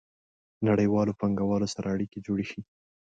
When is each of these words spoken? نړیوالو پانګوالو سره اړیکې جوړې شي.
نړیوالو 0.67 1.17
پانګوالو 1.19 1.67
سره 1.73 1.87
اړیکې 1.95 2.19
جوړې 2.25 2.45
شي. 2.51 2.61